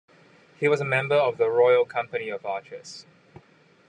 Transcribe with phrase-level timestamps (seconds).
[0.59, 3.05] He was a member of the Royal Company of Archers.